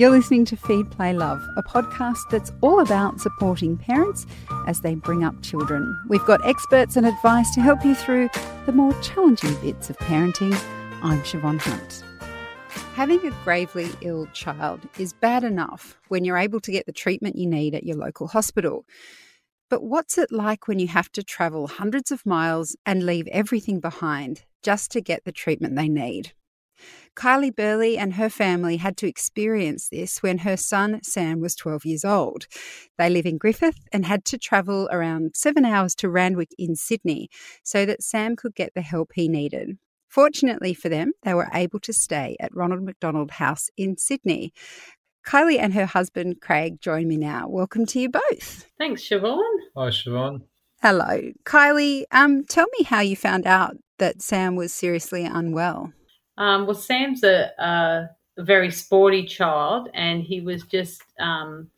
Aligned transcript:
You're 0.00 0.08
listening 0.08 0.46
to 0.46 0.56
Feed, 0.56 0.90
Play, 0.90 1.12
Love, 1.12 1.46
a 1.58 1.62
podcast 1.62 2.30
that's 2.30 2.50
all 2.62 2.80
about 2.80 3.20
supporting 3.20 3.76
parents 3.76 4.24
as 4.66 4.80
they 4.80 4.94
bring 4.94 5.24
up 5.24 5.42
children. 5.42 5.94
We've 6.08 6.24
got 6.24 6.42
experts 6.48 6.96
and 6.96 7.04
advice 7.04 7.54
to 7.54 7.60
help 7.60 7.84
you 7.84 7.94
through 7.94 8.30
the 8.64 8.72
more 8.72 8.98
challenging 9.02 9.54
bits 9.56 9.90
of 9.90 9.98
parenting. 9.98 10.58
I'm 11.02 11.20
Siobhan 11.20 11.60
Hunt. 11.60 12.02
Having 12.94 13.26
a 13.26 13.44
gravely 13.44 13.90
ill 14.00 14.24
child 14.32 14.80
is 14.98 15.12
bad 15.12 15.44
enough 15.44 16.00
when 16.08 16.24
you're 16.24 16.38
able 16.38 16.60
to 16.60 16.72
get 16.72 16.86
the 16.86 16.92
treatment 16.92 17.36
you 17.36 17.46
need 17.46 17.74
at 17.74 17.84
your 17.84 17.98
local 17.98 18.28
hospital. 18.28 18.86
But 19.68 19.82
what's 19.82 20.16
it 20.16 20.32
like 20.32 20.66
when 20.66 20.78
you 20.78 20.88
have 20.88 21.12
to 21.12 21.22
travel 21.22 21.66
hundreds 21.66 22.10
of 22.10 22.24
miles 22.24 22.74
and 22.86 23.04
leave 23.04 23.26
everything 23.26 23.80
behind 23.80 24.44
just 24.62 24.90
to 24.92 25.02
get 25.02 25.26
the 25.26 25.32
treatment 25.32 25.76
they 25.76 25.90
need? 25.90 26.32
Kylie 27.16 27.54
Burley 27.54 27.98
and 27.98 28.14
her 28.14 28.30
family 28.30 28.76
had 28.76 28.96
to 28.98 29.06
experience 29.06 29.88
this 29.88 30.22
when 30.22 30.38
her 30.38 30.56
son 30.56 31.00
Sam 31.02 31.40
was 31.40 31.54
12 31.54 31.84
years 31.84 32.04
old. 32.04 32.46
They 32.98 33.10
live 33.10 33.26
in 33.26 33.38
Griffith 33.38 33.88
and 33.92 34.06
had 34.06 34.24
to 34.26 34.38
travel 34.38 34.88
around 34.90 35.32
seven 35.34 35.64
hours 35.64 35.94
to 35.96 36.08
Randwick 36.08 36.50
in 36.58 36.76
Sydney 36.76 37.28
so 37.62 37.84
that 37.84 38.02
Sam 38.02 38.36
could 38.36 38.54
get 38.54 38.72
the 38.74 38.82
help 38.82 39.10
he 39.14 39.28
needed. 39.28 39.78
Fortunately 40.08 40.74
for 40.74 40.88
them, 40.88 41.12
they 41.22 41.34
were 41.34 41.48
able 41.54 41.78
to 41.80 41.92
stay 41.92 42.36
at 42.40 42.54
Ronald 42.54 42.82
McDonald 42.82 43.32
House 43.32 43.70
in 43.76 43.96
Sydney. 43.96 44.52
Kylie 45.26 45.58
and 45.58 45.74
her 45.74 45.86
husband 45.86 46.40
Craig 46.40 46.80
join 46.80 47.06
me 47.06 47.16
now. 47.16 47.46
Welcome 47.48 47.86
to 47.86 48.00
you 48.00 48.08
both. 48.08 48.70
Thanks, 48.78 49.02
Siobhan. 49.02 49.42
Hi, 49.76 49.88
Siobhan. 49.90 50.42
Hello. 50.82 51.30
Kylie, 51.44 52.04
um, 52.10 52.44
tell 52.44 52.66
me 52.78 52.84
how 52.84 53.00
you 53.00 53.14
found 53.14 53.46
out 53.46 53.76
that 53.98 54.22
Sam 54.22 54.56
was 54.56 54.72
seriously 54.72 55.24
unwell. 55.24 55.92
Um, 56.40 56.64
well, 56.64 56.74
Sam's 56.74 57.22
a, 57.22 57.52
a, 57.58 58.08
very 58.42 58.70
sporty 58.70 59.26
child, 59.26 59.90
and 59.92 60.22
he 60.22 60.40
was 60.40 60.62
just 60.62 61.02
um, 61.20 61.68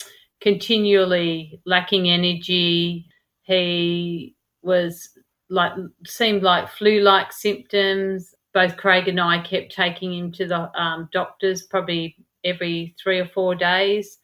continually 0.40 1.60
lacking 1.66 2.08
energy. 2.08 3.08
He 3.42 4.36
was 4.62 5.08
like 5.50 5.72
seemed 6.06 6.44
like 6.44 6.70
flu-like 6.70 7.32
symptoms. 7.32 8.36
Both 8.54 8.76
Craig 8.76 9.08
and 9.08 9.20
I 9.20 9.40
kept 9.40 9.74
taking 9.74 10.14
him 10.14 10.30
to 10.32 10.46
the 10.46 10.80
um, 10.80 11.08
doctors 11.12 11.64
probably 11.64 12.14
every 12.44 12.94
three 13.02 13.18
or 13.18 13.26
four 13.26 13.56
days. 13.56 14.18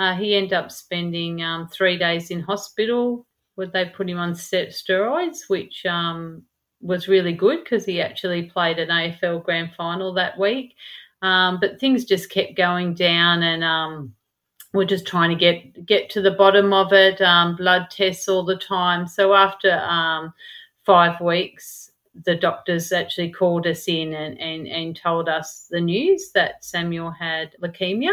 Uh, 0.00 0.16
he 0.16 0.34
ended 0.34 0.54
up 0.54 0.72
spending 0.72 1.40
um, 1.44 1.68
three 1.68 1.96
days 1.96 2.32
in 2.32 2.40
hospital. 2.40 3.26
Where 3.54 3.68
they 3.68 3.84
put 3.84 4.10
him 4.10 4.18
on 4.18 4.32
steroids, 4.32 5.48
which 5.48 5.86
um, 5.86 6.42
was 6.84 7.08
really 7.08 7.32
good 7.32 7.64
because 7.64 7.84
he 7.84 8.00
actually 8.00 8.42
played 8.42 8.78
an 8.78 8.88
AFL 8.88 9.42
grand 9.42 9.72
final 9.76 10.12
that 10.12 10.38
week. 10.38 10.76
Um, 11.22 11.58
but 11.58 11.80
things 11.80 12.04
just 12.04 12.30
kept 12.30 12.54
going 12.54 12.94
down, 12.94 13.42
and 13.42 13.64
um, 13.64 14.14
we're 14.74 14.84
just 14.84 15.06
trying 15.06 15.30
to 15.30 15.36
get 15.36 15.86
get 15.86 16.10
to 16.10 16.20
the 16.20 16.32
bottom 16.32 16.72
of 16.74 16.92
it. 16.92 17.20
Um, 17.22 17.56
blood 17.56 17.86
tests 17.90 18.28
all 18.28 18.44
the 18.44 18.58
time. 18.58 19.06
So 19.08 19.32
after 19.34 19.72
um, 19.72 20.34
five 20.84 21.18
weeks, 21.22 21.90
the 22.26 22.34
doctors 22.34 22.92
actually 22.92 23.30
called 23.30 23.66
us 23.66 23.88
in 23.88 24.12
and, 24.12 24.38
and, 24.38 24.68
and 24.68 24.94
told 24.94 25.28
us 25.28 25.66
the 25.70 25.80
news 25.80 26.30
that 26.34 26.64
Samuel 26.64 27.10
had 27.10 27.56
leukemia, 27.62 28.12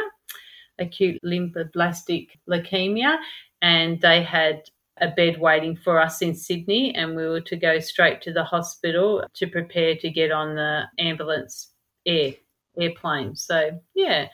acute 0.79 1.21
lymphoblastic 1.23 2.29
leukemia, 2.49 3.17
and 3.61 3.99
they 4.01 4.23
had 4.23 4.63
a 4.99 5.09
bed 5.09 5.39
waiting 5.39 5.75
for 5.75 5.99
us 5.99 6.21
in 6.21 6.35
Sydney, 6.35 6.93
and 6.95 7.15
we 7.15 7.27
were 7.27 7.41
to 7.41 7.55
go 7.55 7.79
straight 7.79 8.21
to 8.23 8.33
the 8.33 8.43
hospital 8.43 9.23
to 9.35 9.47
prepare 9.47 9.95
to 9.95 10.09
get 10.09 10.31
on 10.31 10.55
the 10.55 10.83
ambulance 10.99 11.71
air 12.05 12.33
airplane. 12.79 13.35
So 13.35 13.81
yeah. 13.95 14.27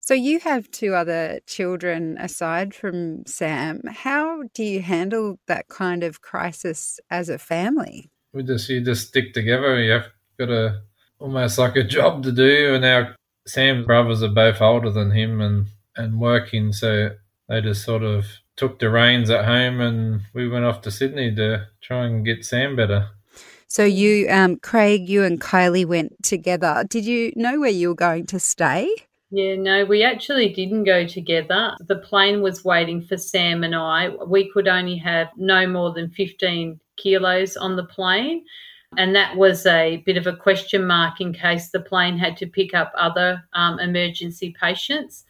So 0.00 0.14
you 0.14 0.40
have 0.40 0.70
two 0.70 0.94
other 0.94 1.40
children 1.46 2.16
aside 2.18 2.74
from 2.74 3.24
Sam. 3.26 3.82
How 3.86 4.42
do 4.54 4.64
you 4.64 4.80
handle 4.80 5.38
that 5.46 5.68
kind 5.68 6.02
of 6.02 6.20
crisis 6.20 6.98
as 7.10 7.28
a 7.28 7.38
family? 7.38 8.10
We 8.32 8.42
just 8.42 8.68
you 8.68 8.80
just 8.80 9.08
stick 9.08 9.34
together. 9.34 9.80
You 9.80 9.92
have 9.92 10.06
got 10.38 10.50
a 10.50 10.82
almost 11.18 11.58
like 11.58 11.76
a 11.76 11.84
job 11.84 12.22
to 12.24 12.32
do, 12.32 12.74
and 12.74 12.84
our 12.84 13.14
Sam's 13.46 13.86
brothers 13.86 14.22
are 14.22 14.28
both 14.28 14.60
older 14.60 14.90
than 14.90 15.12
him 15.12 15.40
and 15.40 15.66
and 15.96 16.20
working, 16.20 16.72
so 16.72 17.10
they 17.48 17.60
just 17.60 17.84
sort 17.84 18.02
of 18.02 18.26
took 18.60 18.78
the 18.78 18.90
reins 18.90 19.30
at 19.30 19.46
home 19.46 19.80
and 19.80 20.20
we 20.34 20.46
went 20.46 20.66
off 20.66 20.82
to 20.82 20.90
Sydney 20.90 21.34
to 21.34 21.66
try 21.80 22.04
and 22.04 22.26
get 22.26 22.44
Sam 22.44 22.76
better. 22.76 23.08
So 23.68 23.84
you, 23.84 24.28
um, 24.28 24.56
Craig, 24.56 25.08
you 25.08 25.24
and 25.24 25.40
Kylie 25.40 25.86
went 25.86 26.22
together. 26.22 26.84
Did 26.86 27.06
you 27.06 27.32
know 27.36 27.58
where 27.58 27.70
you 27.70 27.88
were 27.88 27.94
going 27.94 28.26
to 28.26 28.38
stay? 28.38 28.86
Yeah, 29.30 29.56
no, 29.56 29.86
we 29.86 30.02
actually 30.02 30.50
didn't 30.52 30.84
go 30.84 31.06
together. 31.06 31.74
The 31.80 31.96
plane 31.96 32.42
was 32.42 32.62
waiting 32.62 33.00
for 33.00 33.16
Sam 33.16 33.64
and 33.64 33.74
I. 33.74 34.10
We 34.26 34.50
could 34.52 34.68
only 34.68 34.98
have 34.98 35.28
no 35.38 35.66
more 35.66 35.94
than 35.94 36.10
15 36.10 36.78
kilos 36.98 37.56
on 37.56 37.76
the 37.76 37.84
plane. 37.84 38.44
And 38.98 39.16
that 39.16 39.36
was 39.36 39.64
a 39.64 40.02
bit 40.04 40.18
of 40.18 40.26
a 40.26 40.36
question 40.36 40.86
mark 40.86 41.18
in 41.18 41.32
case 41.32 41.70
the 41.70 41.80
plane 41.80 42.18
had 42.18 42.36
to 42.38 42.46
pick 42.46 42.74
up 42.74 42.92
other 42.94 43.42
um, 43.54 43.78
emergency 43.78 44.54
patients. 44.60 45.24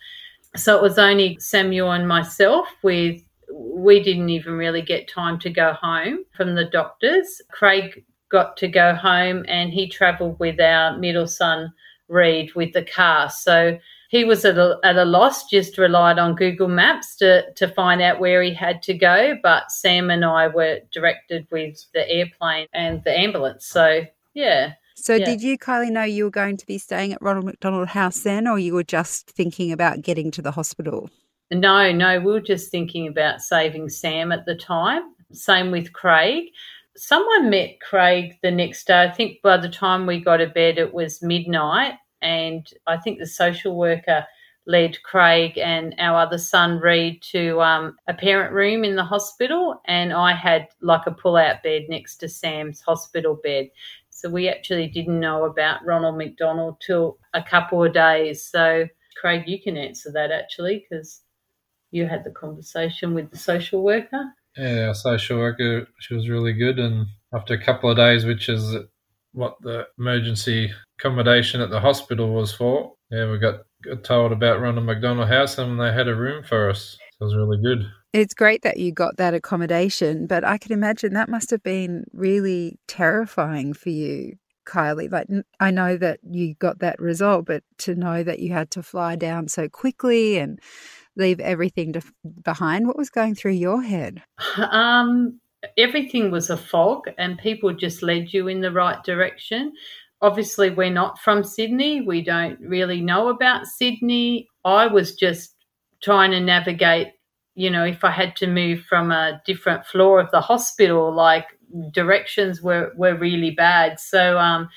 So 0.56 0.77
it 0.77 0.83
was 0.83 0.99
only 0.99 1.38
Samuel 1.38 1.93
and 1.93 2.09
myself 2.09 2.66
with 2.83 3.22
we 3.53 4.03
didn't 4.03 4.31
even 4.31 4.55
really 4.55 4.83
get 4.83 5.09
time 5.09 5.38
to 5.41 5.50
go 5.50 5.72
home 5.75 6.25
from 6.37 6.55
the 6.55 6.65
doctors. 6.66 7.41
Craig 7.50 8.05
got 8.31 8.56
to 8.59 8.69
go 8.69 8.94
home 8.94 9.44
and 9.49 9.72
he 9.72 9.89
travelled 9.89 10.39
with 10.39 10.60
our 10.60 10.97
middle 10.99 11.27
son 11.27 11.72
Reed 12.09 12.53
with 12.55 12.72
the 12.72 12.84
car. 12.84 13.31
So 13.31 13.78
he 14.09 14.25
was 14.25 14.44
at 14.44 14.59
a, 14.59 14.78
at 14.83 14.97
a 14.97 15.05
loss, 15.05 15.49
just 15.49 15.78
relied 15.78 16.19
on 16.19 16.34
Google 16.34 16.66
Maps 16.66 17.15
to, 17.16 17.53
to 17.55 17.69
find 17.69 18.03
out 18.03 18.19
where 18.19 18.43
he 18.43 18.53
had 18.53 18.83
to 18.83 18.94
go. 18.94 19.37
But 19.43 19.71
Sam 19.71 20.10
and 20.10 20.25
I 20.25 20.49
were 20.49 20.81
directed 20.93 21.47
with 21.53 21.87
the 21.94 22.09
airplane 22.10 22.66
and 22.72 23.03
the 23.05 23.16
ambulance. 23.16 23.66
So, 23.66 24.05
yeah, 24.34 24.72
so, 25.05 25.15
yeah. 25.15 25.25
did 25.25 25.43
you, 25.43 25.59
Kylie, 25.59 25.91
know 25.91 26.03
you 26.03 26.25
were 26.25 26.31
going 26.31 26.56
to 26.56 26.66
be 26.66 26.78
staying 26.78 27.12
at 27.12 27.22
Ronald 27.22 27.47
McDonald 27.47 27.88
House 27.88 28.21
then, 28.21 28.47
or 28.47 28.59
you 28.59 28.75
were 28.75 28.84
just 28.84 29.31
thinking 29.31 29.72
about 29.72 30.03
getting 30.03 30.31
to 30.33 30.43
the 30.43 30.53
hospital? 30.53 31.11
No, 31.50 31.91
no, 31.91 32.21
we 32.21 32.33
were 32.33 32.41
just 32.41 32.71
thinking 32.71 33.09
about 33.09 33.41
saving 33.41 33.89
Sam 33.89 34.31
at 34.31 34.47
the 34.47 34.55
time. 34.55 35.03
Same 35.33 35.71
with 35.71 35.93
Craig. 35.93 36.44
Someone 36.97 37.50
met 37.50 37.81
Craig 37.81 38.39
the 38.43 38.50
next 38.50 38.87
day. 38.87 39.03
I 39.03 39.10
think 39.10 39.43
by 39.43 39.56
the 39.56 39.69
time 39.69 40.06
we 40.06 40.21
got 40.21 40.39
to 40.39 40.47
bed, 40.47 40.78
it 40.78 40.93
was 40.93 41.22
midnight. 41.22 41.94
And 42.22 42.69
I 42.87 42.99
think 42.99 43.19
the 43.19 43.27
social 43.27 43.77
worker 43.77 44.27
led 44.66 45.03
Craig 45.03 45.59
and 45.59 45.94
our 45.99 46.21
other 46.21 46.39
son 46.39 46.78
Reed 46.78 47.22
to 47.33 47.60
um, 47.60 47.97
a 48.06 48.15
parent 48.15 48.53
room 48.53 48.84
in 48.84 48.94
the 48.94 49.05
hospital, 49.05 49.81
and 49.87 50.12
I 50.12 50.33
had 50.33 50.69
like 50.81 51.06
a 51.06 51.12
pull-out 51.12 51.62
bed 51.62 51.87
next 51.89 52.16
to 52.19 52.28
Sam's 52.28 52.81
hospital 52.81 53.41
bed. 53.43 53.71
So 54.20 54.28
we 54.28 54.48
actually 54.48 54.88
didn't 54.88 55.19
know 55.19 55.44
about 55.44 55.84
Ronald 55.84 56.19
McDonald 56.19 56.76
till 56.84 57.19
a 57.32 57.42
couple 57.42 57.82
of 57.82 57.94
days. 57.94 58.44
So, 58.44 58.86
Craig, 59.20 59.44
you 59.47 59.62
can 59.62 59.76
answer 59.76 60.10
that 60.12 60.31
actually 60.31 60.84
because 60.88 61.22
you 61.91 62.06
had 62.06 62.25
the 62.25 62.30
conversation 62.30 63.14
with 63.14 63.30
the 63.30 63.38
social 63.38 63.82
worker. 63.82 64.25
Yeah, 64.56 64.88
our 64.88 64.94
social 64.94 65.38
worker, 65.38 65.88
she 66.00 66.14
was 66.14 66.28
really 66.28 66.53
good. 66.53 66.78
And 66.78 67.06
after 67.32 67.54
a 67.54 67.64
couple 67.64 67.91
of 67.91 67.97
days, 67.97 68.25
which 68.25 68.48
is 68.48 68.76
what 69.32 69.56
the 69.62 69.86
emergency 69.98 70.70
accommodation 70.98 71.60
at 71.60 71.70
the 71.70 71.80
hospital 71.80 72.32
was 72.34 72.53
for, 72.53 72.92
yeah, 73.10 73.30
we 73.30 73.38
got, 73.38 73.60
got 73.84 74.04
told 74.04 74.32
about 74.32 74.60
Ronald 74.60 74.86
McDonald 74.86 75.28
House 75.28 75.59
and 75.59 75.80
they 75.80 75.92
had 75.92 76.09
a 76.09 76.14
room 76.14 76.44
for 76.44 76.69
us. 76.69 76.98
So 77.19 77.22
it 77.22 77.25
was 77.25 77.36
really 77.36 77.62
good. 77.62 77.91
It's 78.12 78.34
great 78.34 78.62
that 78.62 78.78
you 78.78 78.93
got 78.93 79.19
that 79.19 79.34
accommodation, 79.34 80.26
but 80.26 80.44
I 80.44 80.59
can 80.59 80.72
imagine 80.72 81.15
that 81.15 81.28
must 81.28 81.50
have 81.50 81.62
been 81.62 82.04
really 82.12 82.78
terrifying 82.88 83.72
for 83.72 83.91
you, 83.91 84.34
Kylie. 84.66 85.10
Like, 85.10 85.28
I 85.60 85.71
know 85.71 85.97
that 85.97 86.19
you 86.28 86.54
got 86.56 86.81
that 86.81 86.98
result, 86.98 87.47
but 87.47 87.62
to 87.78 87.94
know 87.94 88.25
that 88.25 88.41
you 88.41 88.53
had 88.53 88.71
to 88.72 88.82
fly 88.82 89.15
down 89.15 89.47
so 89.47 89.68
quickly 89.68 90.39
and 90.39 90.59
leave 91.15 91.39
everything 91.39 91.92
to, 91.92 92.03
behind, 92.42 92.89
what 92.89 92.97
was 92.98 93.10
going 93.10 93.36
through 93.36 93.53
your 93.53 93.83
head? 93.83 94.22
Um, 94.57 95.39
everything 95.78 96.33
was 96.33 96.51
a 96.51 96.57
fog, 96.57 97.03
and 97.16 97.39
people 97.39 97.72
just 97.72 98.03
led 98.03 98.33
you 98.33 98.48
in 98.48 98.60
the 98.60 98.72
right 98.72 99.03
direction. 99.04 99.72
Obviously, 100.21 100.71
we're 100.71 100.91
not 100.91 101.18
from 101.21 101.45
Sydney. 101.45 102.01
We 102.01 102.22
don't 102.22 102.59
really 102.60 103.01
know 103.01 103.28
about 103.28 103.66
Sydney. 103.66 104.48
I 104.65 104.89
was 104.89 105.15
just 105.15 105.54
trying 106.03 106.33
to 106.33 106.41
navigate 106.41 107.09
you 107.60 107.68
know, 107.68 107.84
if 107.84 108.04
I 108.04 108.10
had 108.10 108.36
to 108.36 108.47
move 108.47 108.80
from 108.89 109.12
a 109.12 109.42
different 109.45 109.84
floor 109.84 110.18
of 110.18 110.30
the 110.30 110.41
hospital, 110.41 111.15
like 111.15 111.47
directions 111.92 112.62
were, 112.62 112.91
were 112.97 113.15
really 113.15 113.51
bad. 113.51 114.01
So 114.01 114.39
um, 114.39 114.71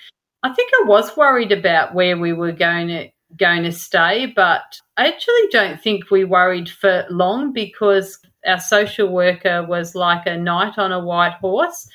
I 0.44 0.53
think 0.53 0.69
I 0.74 0.83
was 0.85 1.15
worried 1.15 1.53
about 1.53 1.95
where 1.95 2.18
we 2.18 2.33
were 2.33 2.51
going 2.51 2.89
to 2.89 3.07
going 3.38 3.63
to 3.63 3.71
stay, 3.71 4.25
but 4.35 4.80
I 4.97 5.07
actually 5.07 5.47
don't 5.50 5.81
think 5.81 6.12
we 6.12 6.25
worried 6.25 6.69
for 6.69 7.06
long 7.09 7.53
because 7.53 8.19
our 8.45 8.59
social 8.59 9.07
worker 9.07 9.65
was 9.65 9.95
like 9.95 10.27
a 10.27 10.38
knight 10.38 10.77
on 10.77 10.91
a 10.91 11.00
white 11.00 11.35
horse. 11.39 11.88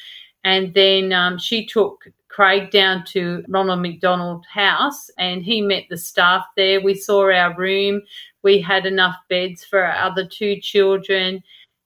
And 0.43 0.73
then 0.73 1.13
um, 1.13 1.39
she 1.39 1.67
took 1.67 2.07
Craig 2.29 2.71
down 2.71 3.05
to 3.09 3.45
Ronald 3.49 3.83
McDonald 3.83 4.47
House 4.51 5.11
and 5.19 5.43
he 5.43 5.61
met 5.61 5.85
the 5.91 5.99
staff 5.99 6.45
there. 6.57 6.81
We 6.81 6.95
saw 6.95 7.31
our 7.31 7.55
room 7.57 8.01
We 8.49 8.63
had 8.63 8.87
enough 8.87 9.17
beds 9.29 9.63
for 9.63 9.85
our 9.85 9.95
other 10.09 10.27
two 10.27 10.59
children. 10.59 11.43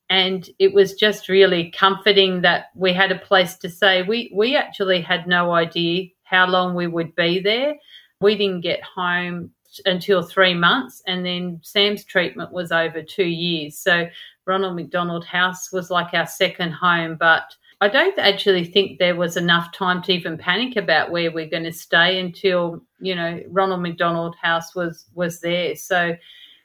And 0.09 0.49
it 0.61 0.73
was 0.73 0.95
just 0.95 1.29
really 1.29 1.73
comforting 1.73 2.43
that 2.43 2.67
we 2.77 2.93
had 2.93 3.11
a 3.11 3.19
place 3.19 3.57
to 3.57 3.69
stay. 3.69 4.05
We, 4.05 4.31
we 4.33 4.55
actually 4.55 5.01
had 5.01 5.27
no 5.27 5.51
idea 5.51 6.11
how 6.23 6.47
long 6.47 6.77
we 6.77 6.87
would 6.87 7.17
be 7.17 7.41
there. 7.41 7.75
We 8.21 8.37
didn't 8.37 8.61
get 8.61 8.81
home 8.85 9.51
until 9.87 10.23
three 10.23 10.55
months, 10.55 11.03
and 11.09 11.27
then 11.27 11.59
Sam's 11.65 12.05
treatment 12.05 12.53
was 12.53 12.71
over 12.71 13.03
two 13.03 13.25
years. 13.25 13.77
So 13.77 14.07
Ronald 14.47 14.77
McDonald 14.77 15.25
House 15.25 15.73
was 15.73 15.91
like 15.91 16.15
our 16.15 16.29
second 16.29 16.75
home, 16.75 17.17
but 17.19 17.57
I 17.81 17.89
don't 17.89 18.17
actually 18.21 18.67
think 18.67 19.01
there 19.01 19.17
was 19.17 19.37
enough 19.37 19.73
time 19.73 20.01
to 20.03 20.13
even 20.13 20.39
panic 20.39 20.77
about 20.77 21.11
where 21.11 21.33
we're 21.33 21.51
going 21.51 21.65
to 21.65 21.73
stay 21.73 22.21
until 22.21 22.81
you 23.01 23.17
know 23.17 23.43
Ronald 23.49 23.83
McDonald 23.83 24.37
House 24.41 24.77
was 24.77 25.07
was 25.15 25.41
there. 25.41 25.75
So 25.75 26.15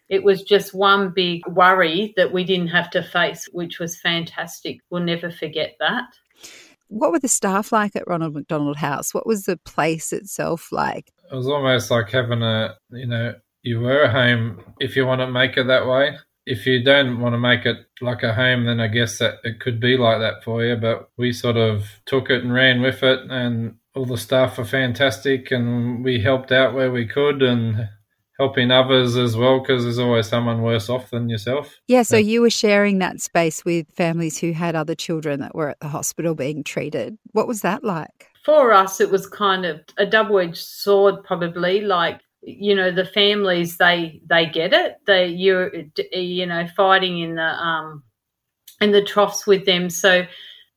it 0.10 0.24
was 0.24 0.44
just 0.44 0.74
one 0.74 1.12
big 1.14 1.46
worry 1.48 2.14
that 2.18 2.32
we 2.32 2.44
didn't 2.44 2.70
have 2.70 2.90
to 2.92 3.04
face, 3.04 3.48
which 3.52 3.80
was 3.80 4.00
fantastic. 4.00 4.80
We'll 4.90 5.04
never 5.04 5.32
forget 5.32 5.76
that. 5.80 6.06
What 6.90 7.12
were 7.12 7.20
the 7.20 7.28
staff 7.28 7.72
like 7.72 7.96
at 7.96 8.08
Ronald 8.08 8.34
McDonald 8.34 8.78
House? 8.78 9.14
What 9.14 9.28
was 9.28 9.44
the 9.44 9.58
place 9.58 10.14
itself 10.14 10.72
like? 10.72 11.12
It 11.30 11.36
was 11.36 11.48
almost 11.48 11.92
like 11.92 12.10
having 12.10 12.42
a, 12.42 12.76
you 12.92 13.08
know, 13.08 13.36
you 13.64 13.82
were 13.82 14.04
a 14.04 14.12
home 14.12 14.64
if 14.80 14.96
you 14.96 15.06
want 15.06 15.20
to 15.20 15.28
make 15.28 15.58
it 15.58 15.68
that 15.68 15.86
way 15.86 16.18
if 16.48 16.66
you 16.66 16.82
don't 16.82 17.20
want 17.20 17.34
to 17.34 17.38
make 17.38 17.66
it 17.66 17.78
like 18.00 18.24
a 18.24 18.34
home, 18.34 18.66
then 18.66 18.80
I 18.80 18.88
guess 18.88 19.20
that 19.20 19.40
it 19.44 19.60
could 19.60 19.82
be 19.82 19.98
like 19.98 20.20
that 20.20 20.46
for 20.46 20.64
you. 20.64 20.78
But 20.78 21.10
we 21.18 21.34
sort 21.34 21.58
of 21.58 22.00
took 22.06 22.30
it 22.30 22.42
and 22.42 22.54
ran 22.54 22.82
with 22.82 23.04
it, 23.04 23.30
and 23.30 23.76
all 23.94 24.06
the 24.06 24.18
staff 24.18 24.58
were 24.58 24.64
fantastic, 24.64 25.52
and 25.52 26.06
we 26.06 26.22
helped 26.22 26.54
out 26.54 26.74
where 26.74 26.90
we 26.90 27.06
could, 27.06 27.44
and 27.44 27.90
helping 28.38 28.72
others 28.72 29.18
as 29.18 29.36
well 29.36 29.60
because 29.60 29.84
there's 29.84 30.00
always 30.00 30.28
someone 30.28 30.62
worse 30.62 30.90
off 30.90 31.10
than 31.10 31.30
yourself. 31.30 31.76
Yeah, 31.88 32.04
so 32.04 32.18
you 32.18 32.42
were 32.42 32.50
sharing 32.50 33.00
that 33.00 33.20
space 33.20 33.66
with 33.66 33.88
families 33.96 34.38
who 34.38 34.52
had 34.52 34.76
other 34.76 34.96
children 34.96 35.40
that 35.40 35.56
were 35.56 35.70
at 35.70 35.80
the 35.80 35.88
hospital 35.88 36.36
being 36.36 36.64
treated. 36.64 37.18
What 37.32 37.48
was 37.48 37.62
that 37.62 37.84
like? 37.84 38.30
For 38.46 38.72
us, 38.72 39.02
it 39.02 39.12
was 39.12 39.28
kind 39.28 39.66
of 39.66 39.82
a 39.98 40.06
double 40.06 40.40
edged 40.40 40.58
sword, 40.58 41.24
probably. 41.24 41.82
Like 41.82 42.22
you 42.48 42.74
know 42.74 42.92
the 42.92 43.06
families 43.06 43.78
they 43.78 44.22
they 44.26 44.46
get 44.46 44.72
it 44.72 44.96
they 45.06 45.28
you're 45.28 45.72
you 46.14 46.46
know 46.46 46.66
fighting 46.78 47.20
in 47.20 47.36
the 47.36 47.42
um 47.42 48.04
in 48.80 48.92
the 48.92 49.04
troughs 49.04 49.46
with 49.46 49.66
them 49.66 49.90
so 49.90 50.26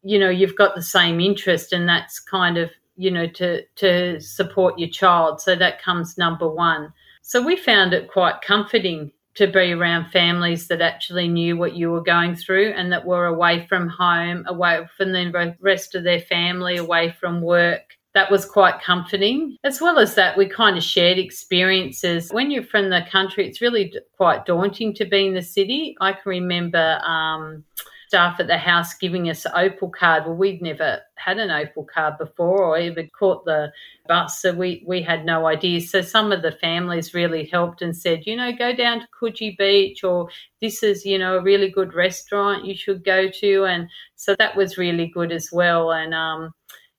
you 0.02 0.18
know 0.18 0.30
you've 0.30 0.56
got 0.56 0.74
the 0.74 0.82
same 0.82 1.20
interest 1.20 1.72
and 1.72 1.88
that's 1.88 2.18
kind 2.18 2.56
of 2.56 2.70
you 3.00 3.10
know 3.10 3.26
to 3.26 3.62
to 3.76 4.20
support 4.20 4.78
your 4.78 4.88
child 4.88 5.40
so 5.40 5.56
that 5.56 5.82
comes 5.82 6.18
number 6.18 6.48
one 6.48 6.92
so 7.22 7.42
we 7.42 7.56
found 7.56 7.92
it 7.92 8.10
quite 8.10 8.40
comforting 8.42 9.10
to 9.34 9.46
be 9.46 9.72
around 9.72 10.10
families 10.10 10.68
that 10.68 10.80
actually 10.80 11.28
knew 11.28 11.56
what 11.56 11.74
you 11.74 11.90
were 11.90 12.02
going 12.02 12.34
through 12.34 12.72
and 12.76 12.92
that 12.92 13.06
were 13.06 13.26
away 13.26 13.66
from 13.68 13.88
home 13.88 14.44
away 14.46 14.86
from 14.96 15.12
the 15.12 15.56
rest 15.60 15.94
of 15.94 16.04
their 16.04 16.20
family 16.20 16.76
away 16.76 17.10
from 17.18 17.40
work 17.40 17.96
that 18.12 18.30
was 18.30 18.44
quite 18.44 18.82
comforting. 18.82 19.56
As 19.62 19.80
well 19.80 19.98
as 19.98 20.16
that, 20.16 20.36
we 20.36 20.48
kind 20.48 20.76
of 20.76 20.82
shared 20.82 21.18
experiences. 21.18 22.28
When 22.30 22.50
you're 22.50 22.64
from 22.64 22.90
the 22.90 23.06
country, 23.10 23.46
it's 23.46 23.60
really 23.60 23.94
quite 24.16 24.46
daunting 24.46 24.94
to 24.94 25.04
be 25.04 25.28
in 25.28 25.34
the 25.34 25.42
city. 25.42 25.96
I 26.00 26.12
can 26.12 26.22
remember 26.26 27.00
um, 27.04 27.64
staff 28.10 28.40
at 28.40 28.48
the 28.48 28.58
house 28.58 28.92
giving 28.94 29.30
us 29.30 29.46
Opal 29.54 29.88
card. 29.88 30.26
Well, 30.26 30.34
we'd 30.34 30.60
never 30.60 30.98
had 31.14 31.38
an 31.38 31.52
Opal 31.52 31.84
card 31.84 32.18
before 32.18 32.64
or 32.64 32.76
even 32.76 33.08
caught 33.16 33.44
the 33.44 33.70
bus, 34.08 34.42
so 34.42 34.52
we, 34.52 34.82
we 34.84 35.00
had 35.00 35.24
no 35.24 35.46
idea. 35.46 35.80
So 35.80 36.02
some 36.02 36.32
of 36.32 36.42
the 36.42 36.50
families 36.50 37.14
really 37.14 37.44
helped 37.46 37.82
and 37.82 37.96
said, 37.96 38.26
you 38.26 38.34
know, 38.34 38.50
go 38.50 38.74
down 38.74 38.98
to 38.98 39.06
Coogee 39.16 39.56
Beach 39.56 40.02
or 40.02 40.28
this 40.60 40.82
is, 40.82 41.06
you 41.06 41.18
know, 41.20 41.36
a 41.36 41.42
really 41.42 41.70
good 41.70 41.94
restaurant 41.94 42.64
you 42.64 42.74
should 42.74 43.04
go 43.04 43.30
to. 43.30 43.64
And 43.66 43.88
so 44.16 44.34
that 44.40 44.56
was 44.56 44.76
really 44.76 45.06
good 45.14 45.30
as 45.30 45.50
well. 45.52 45.92
And, 45.92 46.12
um, 46.12 46.50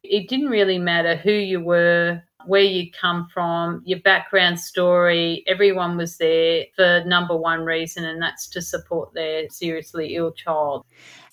it 0.04 0.30
didn't 0.30 0.50
really 0.50 0.80
matter 0.80 1.18
who 1.18 1.34
you 1.34 1.60
were, 1.60 2.24
where 2.48 2.62
you 2.62 2.92
come 2.92 3.28
from, 3.34 3.82
your 3.86 4.00
background 4.00 4.60
story. 4.60 5.44
Everyone 5.48 5.98
was 5.98 6.18
there 6.18 6.66
for 6.76 7.04
number 7.06 7.36
one 7.36 7.62
reason, 7.62 8.06
and 8.06 8.22
that's 8.22 8.48
to 8.50 8.62
support 8.62 9.14
their 9.14 9.50
seriously 9.50 10.16
ill 10.16 10.32
child. 10.32 10.86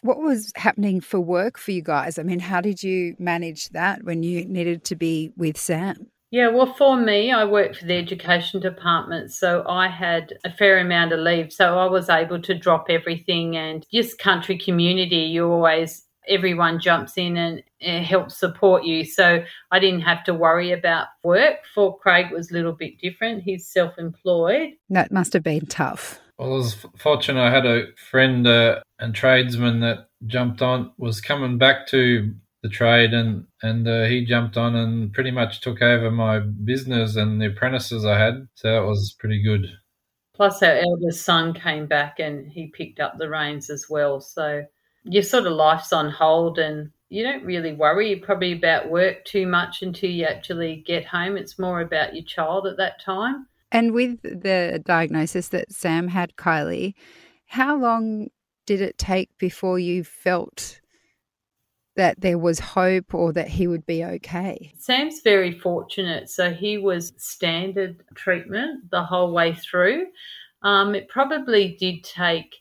What 0.02 0.18
was 0.18 0.52
happening 0.56 1.00
for 1.00 1.20
work 1.20 1.58
for 1.58 1.72
you 1.72 1.82
guys? 1.82 2.18
I 2.18 2.22
mean, 2.22 2.40
how 2.40 2.60
did 2.60 2.82
you 2.82 3.16
manage 3.18 3.68
that 3.70 4.04
when 4.04 4.22
you 4.22 4.44
needed 4.44 4.84
to 4.84 4.96
be 4.96 5.32
with 5.36 5.58
Sam? 5.58 6.06
Yeah, 6.30 6.48
well, 6.48 6.74
for 6.74 6.94
me, 6.94 7.32
I 7.32 7.44
worked 7.44 7.76
for 7.76 7.86
the 7.86 7.96
education 7.96 8.60
department, 8.60 9.32
so 9.32 9.64
I 9.66 9.88
had 9.88 10.34
a 10.44 10.52
fair 10.52 10.78
amount 10.78 11.12
of 11.12 11.20
leave. 11.20 11.50
So 11.52 11.78
I 11.78 11.86
was 11.86 12.10
able 12.10 12.42
to 12.42 12.54
drop 12.54 12.86
everything 12.90 13.56
and 13.56 13.86
just 13.90 14.18
country 14.18 14.58
community, 14.58 15.16
you 15.16 15.50
always 15.50 16.04
everyone 16.28 16.80
jumps 16.80 17.16
in 17.16 17.36
and, 17.36 17.62
and 17.80 18.04
helps 18.04 18.36
support 18.36 18.84
you. 18.84 19.04
So 19.04 19.44
I 19.70 19.78
didn't 19.78 20.02
have 20.02 20.24
to 20.24 20.34
worry 20.34 20.72
about 20.72 21.08
work. 21.24 21.58
For 21.74 21.98
Craig, 21.98 22.30
was 22.32 22.50
a 22.50 22.54
little 22.54 22.72
bit 22.72 23.00
different. 23.00 23.42
He's 23.42 23.66
self 23.66 23.98
employed. 23.98 24.72
That 24.90 25.12
must 25.12 25.32
have 25.32 25.42
been 25.42 25.66
tough. 25.66 26.20
Well, 26.38 26.52
I 26.52 26.56
was 26.56 26.86
fortunate. 26.96 27.42
I 27.42 27.50
had 27.50 27.66
a 27.66 27.86
friend 28.10 28.46
uh, 28.46 28.80
and 28.98 29.14
tradesman 29.14 29.80
that 29.80 30.08
jumped 30.26 30.62
on, 30.62 30.92
was 30.96 31.20
coming 31.20 31.58
back 31.58 31.88
to 31.88 32.32
the 32.62 32.68
trade, 32.68 33.12
and 33.12 33.46
and 33.62 33.88
uh, 33.88 34.04
he 34.04 34.24
jumped 34.24 34.56
on 34.56 34.74
and 34.74 35.12
pretty 35.12 35.30
much 35.30 35.60
took 35.60 35.82
over 35.82 36.10
my 36.10 36.38
business 36.38 37.16
and 37.16 37.40
the 37.40 37.46
apprentices 37.46 38.04
I 38.04 38.18
had. 38.18 38.48
So 38.54 38.72
that 38.72 38.86
was 38.86 39.16
pretty 39.18 39.42
good. 39.42 39.66
Plus, 40.34 40.62
our 40.62 40.76
eldest 40.76 41.24
son 41.24 41.52
came 41.52 41.86
back 41.86 42.20
and 42.20 42.46
he 42.46 42.68
picked 42.68 43.00
up 43.00 43.18
the 43.18 43.28
reins 43.28 43.70
as 43.70 43.86
well. 43.90 44.20
So 44.20 44.64
your 45.04 45.22
sort 45.22 45.46
of 45.46 45.52
life's 45.52 45.92
on 45.92 46.10
hold 46.10 46.58
and 46.58 46.90
you 47.08 47.22
don't 47.22 47.44
really 47.44 47.72
worry 47.72 48.16
probably 48.16 48.52
about 48.52 48.90
work 48.90 49.24
too 49.24 49.46
much 49.46 49.82
until 49.82 50.10
you 50.10 50.24
actually 50.24 50.84
get 50.86 51.06
home. 51.06 51.36
It's 51.36 51.58
more 51.58 51.80
about 51.80 52.14
your 52.14 52.24
child 52.24 52.66
at 52.66 52.76
that 52.76 53.00
time. 53.00 53.46
And 53.70 53.92
with 53.92 54.20
the 54.22 54.82
diagnosis 54.84 55.48
that 55.48 55.72
Sam 55.72 56.08
had, 56.08 56.36
Kylie, 56.36 56.94
how 57.46 57.76
long 57.76 58.28
did 58.66 58.80
it 58.80 58.98
take 58.98 59.30
before 59.38 59.78
you 59.78 60.04
felt 60.04 60.80
that 61.96 62.20
there 62.20 62.38
was 62.38 62.60
hope 62.60 63.14
or 63.14 63.32
that 63.32 63.48
he 63.48 63.66
would 63.66 63.86
be 63.86 64.04
okay? 64.04 64.72
Sam's 64.78 65.20
very 65.22 65.52
fortunate. 65.52 66.28
So 66.28 66.52
he 66.52 66.78
was 66.78 67.12
standard 67.16 68.04
treatment 68.14 68.90
the 68.90 69.02
whole 69.02 69.32
way 69.32 69.54
through. 69.54 70.06
Um, 70.62 70.94
it 70.94 71.08
probably 71.08 71.76
did 71.78 72.04
take 72.04 72.56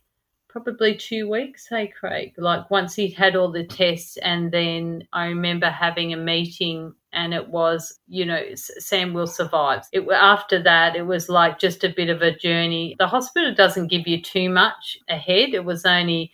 probably 0.64 0.96
two 0.96 1.30
weeks, 1.30 1.68
hey, 1.70 1.88
Craig. 1.88 2.34
Like 2.38 2.70
once 2.72 2.96
he'd 2.96 3.14
had 3.14 3.36
all 3.36 3.52
the 3.52 3.66
tests, 3.66 4.18
and 4.18 4.52
then 4.52 5.08
I 5.14 5.26
remember 5.28 5.70
having 5.70 6.14
a 6.14 6.18
meeting, 6.18 6.94
and 7.14 7.34
it 7.34 7.50
was, 7.50 8.00
you 8.08 8.26
know, 8.26 8.42
Sam 8.56 9.14
will 9.14 9.28
survive. 9.28 9.84
It 9.92 10.08
after 10.12 10.62
that, 10.64 10.96
it 10.96 11.04
was 11.04 11.30
like 11.30 11.60
just 11.60 11.84
a 11.84 11.94
bit 11.96 12.10
of 12.10 12.22
a 12.22 12.36
journey. 12.36 12.96
The 12.98 13.08
hospital 13.08 13.54
doesn't 13.54 13.88
give 13.90 14.08
you 14.08 14.22
too 14.22 14.50
much 14.50 14.98
ahead. 15.10 15.50
It 15.54 15.66
was 15.66 15.86
only 15.86 16.32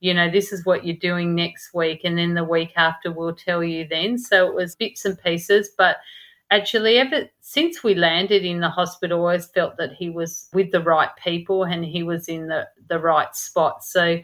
you 0.00 0.12
know, 0.12 0.30
this 0.30 0.52
is 0.52 0.66
what 0.66 0.84
you're 0.84 0.96
doing 0.96 1.34
next 1.34 1.72
week, 1.72 2.02
and 2.04 2.18
then 2.18 2.34
the 2.34 2.44
week 2.44 2.72
after 2.76 3.10
we'll 3.10 3.34
tell 3.34 3.64
you 3.64 3.86
then. 3.88 4.18
So 4.18 4.46
it 4.46 4.54
was 4.54 4.76
bits 4.76 5.04
and 5.06 5.18
pieces, 5.18 5.70
but 5.76 5.96
actually 6.50 6.98
ever 6.98 7.28
since 7.40 7.82
we 7.82 7.94
landed 7.94 8.44
in 8.44 8.60
the 8.60 8.68
hospital 8.68 9.18
I 9.18 9.20
always 9.20 9.46
felt 9.46 9.76
that 9.78 9.92
he 9.92 10.10
was 10.10 10.48
with 10.52 10.70
the 10.72 10.80
right 10.80 11.10
people 11.22 11.64
and 11.64 11.84
he 11.84 12.02
was 12.02 12.28
in 12.28 12.46
the, 12.48 12.68
the 12.88 12.98
right 12.98 13.34
spot 13.34 13.84
so 13.84 14.20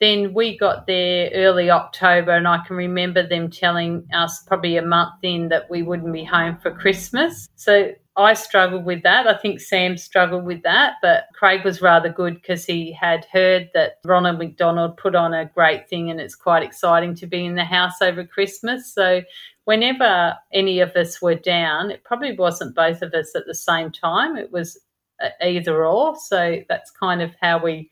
then 0.00 0.34
we 0.34 0.58
got 0.58 0.86
there 0.86 1.30
early 1.32 1.70
October, 1.70 2.32
and 2.32 2.46
I 2.46 2.58
can 2.66 2.76
remember 2.76 3.26
them 3.26 3.50
telling 3.50 4.06
us 4.12 4.42
probably 4.42 4.76
a 4.76 4.84
month 4.84 5.14
in 5.22 5.48
that 5.48 5.70
we 5.70 5.82
wouldn't 5.82 6.12
be 6.12 6.24
home 6.24 6.58
for 6.58 6.70
Christmas. 6.70 7.48
So 7.56 7.92
I 8.14 8.34
struggled 8.34 8.84
with 8.84 9.02
that. 9.04 9.26
I 9.26 9.38
think 9.38 9.60
Sam 9.60 9.96
struggled 9.96 10.44
with 10.44 10.62
that, 10.64 10.94
but 11.00 11.24
Craig 11.34 11.64
was 11.64 11.80
rather 11.80 12.10
good 12.10 12.34
because 12.34 12.66
he 12.66 12.92
had 12.92 13.26
heard 13.32 13.70
that 13.72 13.98
Ronald 14.04 14.38
McDonald 14.38 14.98
put 14.98 15.14
on 15.14 15.32
a 15.32 15.46
great 15.46 15.88
thing, 15.88 16.10
and 16.10 16.20
it's 16.20 16.34
quite 16.34 16.62
exciting 16.62 17.14
to 17.16 17.26
be 17.26 17.46
in 17.46 17.54
the 17.54 17.64
house 17.64 18.02
over 18.02 18.24
Christmas. 18.24 18.92
So 18.92 19.22
whenever 19.66 20.34
any 20.52 20.80
of 20.80 20.96
us 20.96 21.20
were 21.20 21.34
down, 21.34 21.90
it 21.90 22.04
probably 22.04 22.34
wasn't 22.34 22.74
both 22.74 23.02
of 23.02 23.12
us 23.12 23.34
at 23.36 23.46
the 23.46 23.54
same 23.54 23.92
time. 23.92 24.36
It 24.36 24.50
was 24.50 24.80
uh, 25.22 25.28
either 25.44 25.84
or. 25.84 26.16
So 26.16 26.62
that's 26.68 26.90
kind 26.90 27.20
of 27.20 27.32
how 27.40 27.62
we 27.62 27.90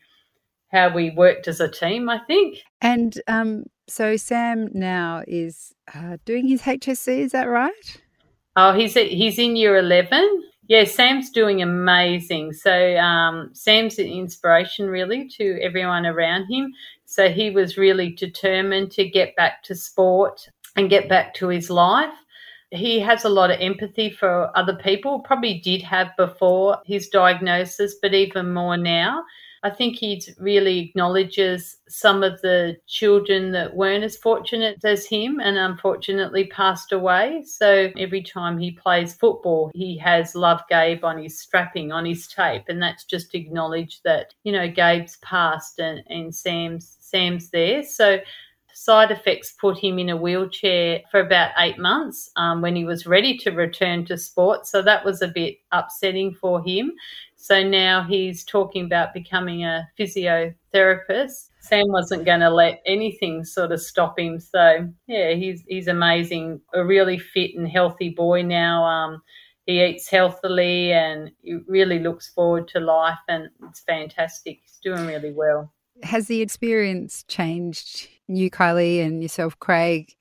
how 0.71 0.93
we 0.93 1.11
worked 1.11 1.47
as 1.47 1.59
a 1.59 1.69
team, 1.69 2.09
I 2.09 2.19
think. 2.25 2.57
And 2.81 3.21
um, 3.27 3.65
so 3.87 4.17
Sam 4.17 4.69
now 4.73 5.23
is 5.27 5.73
uh, 5.93 6.17
doing 6.25 6.47
his 6.47 6.63
HSC. 6.63 7.19
Is 7.19 7.31
that 7.33 7.47
right? 7.47 8.01
Oh, 8.55 8.73
he's 8.73 8.95
he's 8.95 9.37
in 9.37 9.55
year 9.55 9.77
eleven. 9.77 10.43
Yeah, 10.67 10.85
Sam's 10.85 11.29
doing 11.29 11.61
amazing. 11.61 12.53
So 12.53 12.95
um, 12.97 13.51
Sam's 13.53 13.99
an 13.99 14.07
inspiration 14.07 14.87
really 14.87 15.29
to 15.37 15.59
everyone 15.61 16.07
around 16.07 16.47
him. 16.49 16.73
So 17.05 17.29
he 17.29 17.51
was 17.51 17.77
really 17.77 18.09
determined 18.09 18.91
to 18.93 19.07
get 19.07 19.35
back 19.35 19.61
to 19.63 19.75
sport 19.75 20.49
and 20.75 20.89
get 20.89 21.09
back 21.09 21.33
to 21.35 21.47
his 21.47 21.69
life. 21.69 22.13
he 22.71 22.99
has 22.99 23.23
a 23.25 23.29
lot 23.29 23.51
of 23.51 23.59
empathy 23.61 24.09
for 24.09 24.51
other 24.57 24.75
people, 24.75 25.19
probably 25.19 25.59
did 25.59 25.81
have 25.81 26.09
before 26.17 26.77
his 26.85 27.07
diagnosis, 27.09 27.95
but 28.01 28.13
even 28.13 28.53
more 28.53 28.75
now. 28.77 29.23
I 29.63 29.69
think 29.71 29.95
he 29.97 30.21
really 30.37 30.77
acknowledges 30.79 31.77
some 31.89 32.21
of 32.21 32.39
the 32.41 32.77
children 32.85 33.51
that 33.53 33.75
weren't 33.75 34.03
as 34.03 34.15
fortunate 34.15 34.77
as 34.83 35.07
him 35.07 35.39
and 35.39 35.57
unfortunately 35.57 36.45
passed 36.47 36.91
away. 36.91 37.43
So 37.47 37.89
every 37.97 38.21
time 38.21 38.59
he 38.59 38.71
plays 38.71 39.15
football, 39.15 39.71
he 39.73 39.97
has 39.97 40.35
Love 40.35 40.61
Gabe 40.69 41.03
on 41.03 41.17
his 41.17 41.39
strapping, 41.39 41.91
on 41.91 42.05
his 42.05 42.27
tape. 42.27 42.65
And 42.67 42.79
that's 42.79 43.05
just 43.05 43.33
acknowledge 43.33 44.01
that, 44.03 44.35
you 44.43 44.51
know, 44.51 44.69
Gabe's 44.69 45.17
passed 45.23 45.79
and, 45.79 46.03
and 46.09 46.35
Sam's 46.35 46.97
Sam's 46.99 47.49
there. 47.49 47.81
So 47.81 48.19
side 48.75 49.09
effects 49.09 49.53
put 49.53 49.77
him 49.77 49.97
in 49.97 50.09
a 50.09 50.17
wheelchair 50.17 51.01
for 51.09 51.21
about 51.21 51.51
eight 51.57 51.79
months 51.79 52.29
um, 52.35 52.61
when 52.61 52.75
he 52.75 52.83
was 52.83 53.07
ready 53.07 53.37
to 53.37 53.51
return 53.51 54.05
to 54.05 54.17
sport. 54.17 54.67
So 54.67 54.81
that 54.81 55.05
was 55.05 55.21
a 55.21 55.29
bit 55.29 55.57
upsetting 55.71 56.33
for 56.33 56.61
him. 56.61 56.91
So 57.37 57.63
now 57.63 58.03
he's 58.03 58.43
talking 58.43 58.85
about 58.85 59.13
becoming 59.13 59.63
a 59.63 59.87
physiotherapist. 59.97 61.49
Sam 61.61 61.85
wasn't 61.87 62.25
going 62.25 62.41
to 62.41 62.49
let 62.49 62.81
anything 62.85 63.45
sort 63.45 63.71
of 63.71 63.81
stop 63.81 64.19
him. 64.19 64.39
So 64.39 64.89
yeah, 65.07 65.31
he's 65.31 65.63
he's 65.67 65.87
amazing. 65.87 66.59
A 66.73 66.83
really 66.83 67.17
fit 67.17 67.51
and 67.55 67.67
healthy 67.67 68.09
boy 68.09 68.43
now. 68.43 68.83
Um, 68.83 69.21
he 69.65 69.83
eats 69.83 70.09
healthily 70.09 70.91
and 70.91 71.31
he 71.41 71.59
really 71.67 71.99
looks 71.99 72.29
forward 72.29 72.67
to 72.69 72.79
life, 72.79 73.17
and 73.29 73.49
it's 73.69 73.79
fantastic. 73.79 74.59
He's 74.63 74.79
doing 74.83 75.07
really 75.07 75.31
well. 75.31 75.71
Has 76.03 76.27
the 76.27 76.41
experience 76.41 77.23
changed 77.27 78.09
you, 78.27 78.49
Kylie, 78.49 79.05
and 79.05 79.21
yourself, 79.21 79.57
Craig? 79.59 80.15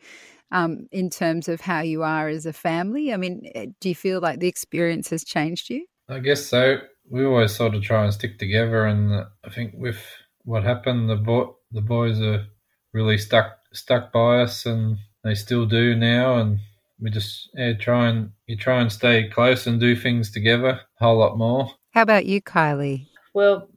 Um, 0.50 0.86
in 0.92 1.10
terms 1.10 1.48
of 1.48 1.60
how 1.60 1.80
you 1.80 2.04
are 2.04 2.28
as 2.28 2.46
a 2.46 2.52
family? 2.52 3.12
I 3.12 3.16
mean, 3.16 3.50
eh, 3.54 3.66
do 3.80 3.88
you 3.88 3.94
feel 3.94 4.20
like 4.20 4.38
the 4.38 4.46
experience 4.46 5.10
has 5.10 5.24
changed 5.24 5.68
you? 5.68 5.84
I 6.08 6.20
guess 6.20 6.46
so 6.46 6.78
we 7.10 7.24
always 7.24 7.54
sort 7.54 7.74
of 7.74 7.82
try 7.82 8.04
and 8.04 8.12
stick 8.12 8.38
together, 8.38 8.86
and 8.86 9.26
I 9.44 9.50
think 9.50 9.74
with 9.76 9.98
what 10.44 10.64
happened, 10.64 11.08
the 11.08 11.16
bo- 11.16 11.56
the 11.72 11.80
boys 11.80 12.20
are 12.20 12.46
really 12.92 13.18
stuck 13.18 13.58
stuck 13.72 14.12
by 14.12 14.42
us, 14.42 14.66
and 14.66 14.96
they 15.22 15.34
still 15.34 15.66
do 15.66 15.94
now, 15.94 16.36
and 16.36 16.58
we 17.00 17.10
just 17.10 17.50
yeah, 17.54 17.74
try 17.74 18.08
and 18.08 18.30
you 18.46 18.56
try 18.56 18.80
and 18.80 18.92
stay 18.92 19.28
close 19.28 19.66
and 19.66 19.80
do 19.80 19.96
things 19.96 20.30
together 20.30 20.80
a 21.00 21.04
whole 21.04 21.18
lot 21.18 21.36
more. 21.36 21.70
How 21.92 22.02
about 22.02 22.26
you, 22.26 22.40
Kylie? 22.40 23.06
Well, 23.34 23.68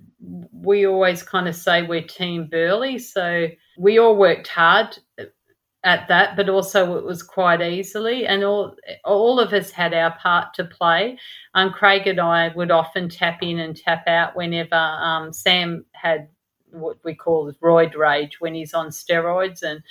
we 0.51 0.87
always 0.87 1.23
kind 1.23 1.47
of 1.47 1.55
say 1.55 1.83
we're 1.83 2.01
Team 2.01 2.47
Burley, 2.49 2.99
so 2.99 3.47
we 3.77 3.99
all 3.99 4.15
worked 4.15 4.47
hard 4.47 4.97
at 5.83 6.07
that, 6.09 6.35
but 6.35 6.49
also 6.49 6.97
it 6.97 7.05
was 7.05 7.23
quite 7.23 7.61
easily, 7.61 8.25
and 8.25 8.43
all 8.43 8.75
all 9.05 9.39
of 9.39 9.53
us 9.53 9.71
had 9.71 9.93
our 9.93 10.17
part 10.17 10.53
to 10.55 10.65
play. 10.65 11.17
Um, 11.53 11.71
Craig 11.71 12.07
and 12.07 12.19
I 12.19 12.49
would 12.55 12.71
often 12.71 13.07
tap 13.07 13.41
in 13.41 13.59
and 13.59 13.77
tap 13.77 14.07
out 14.07 14.35
whenever 14.35 14.75
um, 14.75 15.31
Sam 15.31 15.85
had 15.93 16.27
what 16.71 16.97
we 17.03 17.15
call 17.15 17.51
roid 17.63 17.95
rage 17.95 18.41
when 18.41 18.53
he's 18.53 18.73
on 18.73 18.87
steroids 18.87 19.63
and 19.63 19.81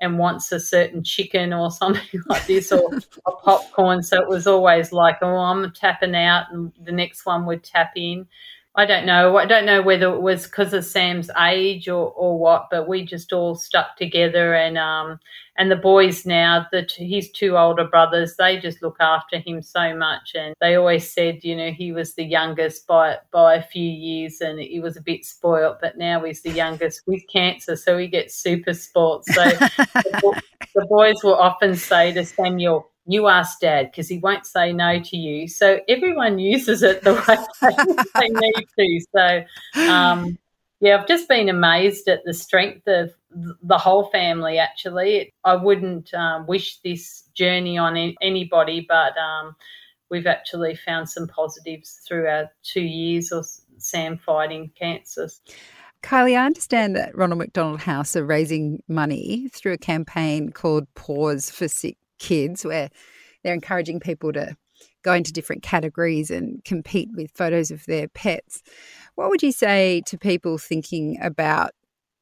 and 0.00 0.18
wants 0.18 0.50
a 0.52 0.58
certain 0.58 1.04
chicken 1.04 1.52
or 1.52 1.70
something 1.82 2.22
like 2.28 2.46
this 2.46 2.72
or 2.72 2.90
a 3.26 3.32
popcorn. 3.32 4.02
So 4.02 4.20
it 4.20 4.28
was 4.28 4.46
always 4.46 4.92
like, 4.92 5.18
oh, 5.22 5.36
I'm 5.36 5.72
tapping 5.72 6.14
out, 6.14 6.46
and 6.52 6.72
the 6.82 6.92
next 6.92 7.26
one 7.26 7.46
would 7.46 7.64
tap 7.64 7.92
in. 7.96 8.26
I 8.74 8.86
don't 8.86 9.04
know. 9.04 9.36
I 9.36 9.44
don't 9.44 9.66
know 9.66 9.82
whether 9.82 10.06
it 10.14 10.22
was 10.22 10.44
because 10.44 10.72
of 10.72 10.86
Sam's 10.86 11.28
age 11.38 11.88
or, 11.88 12.10
or 12.12 12.38
what, 12.38 12.68
but 12.70 12.88
we 12.88 13.04
just 13.04 13.30
all 13.30 13.54
stuck 13.54 13.98
together. 13.98 14.54
And 14.54 14.78
um, 14.78 15.20
and 15.58 15.70
the 15.70 15.76
boys 15.76 16.24
now, 16.24 16.66
the 16.72 16.88
his 16.96 17.30
two 17.30 17.58
older 17.58 17.84
brothers, 17.84 18.36
they 18.36 18.58
just 18.58 18.82
look 18.82 18.96
after 18.98 19.38
him 19.38 19.60
so 19.60 19.94
much. 19.94 20.32
And 20.34 20.54
they 20.62 20.76
always 20.76 21.12
said, 21.12 21.44
you 21.44 21.54
know, 21.54 21.70
he 21.70 21.92
was 21.92 22.14
the 22.14 22.24
youngest 22.24 22.86
by 22.86 23.18
by 23.30 23.56
a 23.56 23.62
few 23.62 23.90
years, 23.90 24.40
and 24.40 24.58
he 24.58 24.80
was 24.80 24.96
a 24.96 25.02
bit 25.02 25.26
spoilt. 25.26 25.76
But 25.82 25.98
now 25.98 26.24
he's 26.24 26.40
the 26.40 26.52
youngest 26.52 27.02
with 27.06 27.22
cancer, 27.30 27.76
so 27.76 27.98
he 27.98 28.06
gets 28.06 28.34
super 28.34 28.72
sport. 28.72 29.26
So 29.26 29.44
the, 29.50 30.42
the 30.74 30.86
boys 30.86 31.22
will 31.22 31.36
often 31.36 31.76
say 31.76 32.14
to 32.14 32.24
Samuel, 32.24 32.90
you 33.06 33.28
ask 33.28 33.60
dad 33.60 33.90
because 33.90 34.08
he 34.08 34.18
won't 34.18 34.46
say 34.46 34.72
no 34.72 35.00
to 35.00 35.16
you. 35.16 35.48
So 35.48 35.80
everyone 35.88 36.38
uses 36.38 36.82
it 36.82 37.02
the 37.02 37.14
way 37.14 37.36
they 38.20 38.28
need 38.28 38.66
to. 38.78 39.06
So, 39.14 39.90
um, 39.90 40.38
yeah, 40.80 40.98
I've 40.98 41.06
just 41.06 41.28
been 41.28 41.48
amazed 41.48 42.08
at 42.08 42.24
the 42.24 42.34
strength 42.34 42.86
of 42.86 43.12
the 43.62 43.78
whole 43.78 44.04
family, 44.10 44.58
actually. 44.58 45.32
I 45.44 45.54
wouldn't 45.54 46.12
um, 46.12 46.46
wish 46.46 46.78
this 46.78 47.24
journey 47.34 47.78
on 47.78 48.14
anybody, 48.20 48.84
but 48.88 49.16
um, 49.16 49.54
we've 50.10 50.26
actually 50.26 50.74
found 50.74 51.08
some 51.08 51.28
positives 51.28 52.00
through 52.06 52.26
our 52.26 52.50
two 52.62 52.82
years 52.82 53.32
of 53.32 53.46
Sam 53.78 54.18
fighting 54.18 54.70
cancer. 54.78 55.28
Kylie, 56.02 56.36
I 56.36 56.46
understand 56.46 56.96
that 56.96 57.16
Ronald 57.16 57.38
McDonald 57.38 57.80
House 57.80 58.16
are 58.16 58.24
raising 58.24 58.82
money 58.88 59.48
through 59.52 59.74
a 59.74 59.78
campaign 59.78 60.50
called 60.50 60.92
Paws 60.94 61.48
for 61.48 61.68
Sick 61.68 61.96
kids 62.22 62.64
where 62.64 62.88
they're 63.42 63.54
encouraging 63.54 64.00
people 64.00 64.32
to 64.32 64.56
go 65.02 65.12
into 65.12 65.32
different 65.32 65.62
categories 65.62 66.30
and 66.30 66.64
compete 66.64 67.10
with 67.14 67.30
photos 67.34 67.70
of 67.70 67.84
their 67.86 68.08
pets. 68.08 68.62
What 69.16 69.28
would 69.28 69.42
you 69.42 69.52
say 69.52 70.02
to 70.06 70.16
people 70.16 70.58
thinking 70.58 71.18
about 71.20 71.72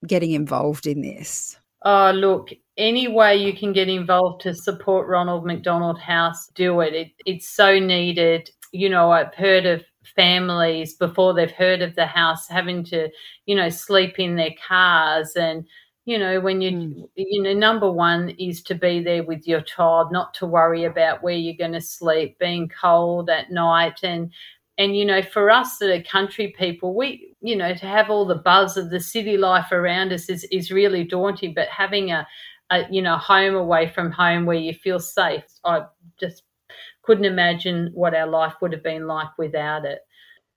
getting 0.06 0.32
involved 0.32 0.86
in 0.86 1.02
this? 1.02 1.58
Oh, 1.84 2.10
look, 2.10 2.50
any 2.76 3.08
way 3.08 3.36
you 3.36 3.54
can 3.54 3.72
get 3.72 3.88
involved 3.88 4.42
to 4.42 4.54
support 4.54 5.08
Ronald 5.08 5.46
McDonald 5.46 5.98
House, 5.98 6.48
do 6.54 6.80
it. 6.80 6.94
it. 6.94 7.12
It's 7.26 7.48
so 7.48 7.78
needed. 7.78 8.50
You 8.72 8.88
know, 8.88 9.10
I've 9.10 9.34
heard 9.34 9.66
of 9.66 9.82
families 10.16 10.94
before 10.94 11.34
they've 11.34 11.50
heard 11.50 11.82
of 11.82 11.94
the 11.94 12.06
house 12.06 12.48
having 12.48 12.84
to, 12.84 13.08
you 13.46 13.54
know, 13.54 13.68
sleep 13.68 14.18
in 14.18 14.36
their 14.36 14.54
cars 14.66 15.36
and 15.36 15.64
you 16.10 16.18
know 16.18 16.40
when 16.40 16.60
you 16.60 16.72
mm. 16.72 17.08
you 17.14 17.40
know 17.40 17.52
number 17.52 17.88
one 17.88 18.30
is 18.30 18.62
to 18.62 18.74
be 18.74 19.00
there 19.00 19.22
with 19.22 19.46
your 19.46 19.60
child 19.60 20.10
not 20.10 20.34
to 20.34 20.44
worry 20.44 20.82
about 20.82 21.22
where 21.22 21.36
you're 21.36 21.54
going 21.54 21.80
to 21.80 21.80
sleep 21.80 22.36
being 22.40 22.68
cold 22.68 23.30
at 23.30 23.52
night. 23.52 24.00
And 24.02 24.32
and 24.76 24.96
you 24.96 25.04
know 25.04 25.22
for 25.22 25.52
us 25.52 25.78
that 25.78 25.88
are 25.88 26.02
country 26.02 26.52
people 26.58 26.96
we 26.96 27.36
you 27.40 27.54
know 27.54 27.74
to 27.74 27.86
have 27.86 28.10
all 28.10 28.24
the 28.24 28.34
buzz 28.34 28.76
of 28.76 28.90
the 28.90 28.98
city 28.98 29.36
life 29.36 29.70
around 29.70 30.12
us 30.12 30.28
is 30.28 30.42
is 30.50 30.72
really 30.72 31.04
daunting. 31.04 31.54
But 31.54 31.68
having 31.68 32.10
a, 32.10 32.26
a 32.70 32.86
you 32.90 33.02
know 33.02 33.16
home 33.16 33.54
away 33.54 33.86
from 33.86 34.10
home 34.10 34.46
where 34.46 34.56
you 34.56 34.74
feel 34.74 34.98
safe 34.98 35.44
i 35.64 35.82
just 36.18 36.42
couldn't 37.02 37.24
imagine 37.24 37.90
what 37.94 38.14
our 38.14 38.26
life 38.26 38.54
would 38.60 38.72
have 38.72 38.82
been 38.82 39.06
like 39.06 39.38
without 39.38 39.84
it. 39.84 40.00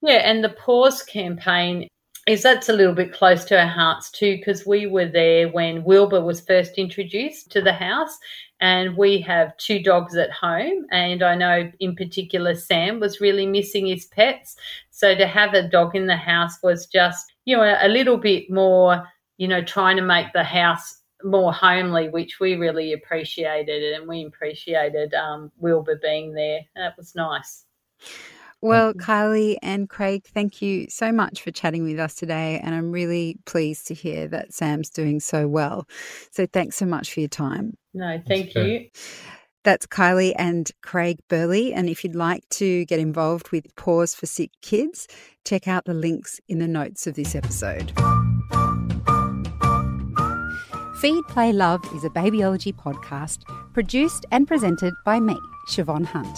Yeah 0.01 0.21
and 0.29 0.43
the 0.43 0.49
paws 0.49 1.03
campaign 1.03 1.87
is 2.25 2.43
that's 2.43 2.69
a 2.69 2.73
little 2.73 2.93
bit 2.93 3.13
close 3.13 3.43
to 3.45 3.59
our 3.59 3.67
hearts 3.67 4.09
too 4.09 4.37
because 4.37 4.65
we 4.65 4.87
were 4.87 5.07
there 5.07 5.49
when 5.49 5.83
Wilbur 5.83 6.21
was 6.21 6.41
first 6.41 6.77
introduced 6.77 7.51
to 7.51 7.61
the 7.61 7.73
house 7.73 8.17
and 8.61 8.95
we 8.95 9.19
have 9.19 9.55
two 9.57 9.83
dogs 9.83 10.15
at 10.15 10.31
home 10.31 10.85
and 10.91 11.21
I 11.21 11.35
know 11.35 11.71
in 11.79 11.95
particular 11.95 12.55
Sam 12.55 12.99
was 12.99 13.19
really 13.19 13.45
missing 13.45 13.87
his 13.87 14.05
pets. 14.05 14.55
So 14.91 15.15
to 15.15 15.27
have 15.27 15.53
a 15.53 15.67
dog 15.67 15.95
in 15.95 16.07
the 16.07 16.15
house 16.15 16.61
was 16.63 16.85
just 16.87 17.33
you 17.45 17.57
know 17.57 17.77
a 17.81 17.89
little 17.89 18.17
bit 18.17 18.49
more 18.49 19.05
you 19.37 19.47
know 19.47 19.61
trying 19.61 19.97
to 19.97 20.03
make 20.03 20.31
the 20.33 20.43
house 20.43 20.99
more 21.25 21.53
homely 21.53 22.09
which 22.09 22.39
we 22.39 22.55
really 22.55 22.93
appreciated 22.93 23.93
and 23.93 24.07
we 24.07 24.25
appreciated 24.25 25.13
um, 25.13 25.51
Wilbur 25.57 25.99
being 26.01 26.33
there. 26.33 26.61
That 26.75 26.95
was 26.97 27.15
nice 27.15 27.65
well, 28.63 28.93
Kylie 28.93 29.57
and 29.61 29.89
Craig, 29.89 30.23
thank 30.33 30.61
you 30.61 30.87
so 30.89 31.11
much 31.11 31.41
for 31.41 31.51
chatting 31.51 31.83
with 31.83 31.99
us 31.99 32.15
today. 32.15 32.61
And 32.63 32.73
I'm 32.73 32.91
really 32.91 33.37
pleased 33.45 33.87
to 33.87 33.93
hear 33.93 34.27
that 34.29 34.53
Sam's 34.53 34.89
doing 34.89 35.19
so 35.19 35.47
well. 35.49 35.85
So 36.31 36.45
thanks 36.45 36.77
so 36.77 36.85
much 36.85 37.13
for 37.13 37.19
your 37.19 37.29
time. 37.29 37.77
No, 37.93 38.21
thank 38.25 38.55
you. 38.55 38.87
That's 39.65 39.85
Kylie 39.85 40.33
and 40.37 40.71
Craig 40.81 41.19
Burley. 41.29 41.73
And 41.73 41.89
if 41.89 42.03
you'd 42.03 42.15
like 42.15 42.47
to 42.51 42.85
get 42.85 42.99
involved 42.99 43.51
with 43.51 43.65
Paws 43.75 44.15
for 44.15 44.27
Sick 44.27 44.51
Kids, 44.61 45.07
check 45.45 45.67
out 45.67 45.83
the 45.83 45.93
links 45.93 46.39
in 46.47 46.59
the 46.59 46.67
notes 46.67 47.05
of 47.05 47.15
this 47.15 47.35
episode. 47.35 47.91
Feed, 51.01 51.27
Play, 51.27 51.51
Love 51.51 51.81
is 51.93 52.05
a 52.05 52.09
babyology 52.09 52.73
podcast 52.73 53.39
produced 53.73 54.25
and 54.31 54.47
presented 54.47 54.93
by 55.03 55.19
me, 55.19 55.37
Siobhan 55.67 56.05
Hunt. 56.05 56.37